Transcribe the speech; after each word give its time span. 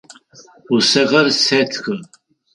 Усэхэр 0.75 1.27
сэтхы. 1.43 1.93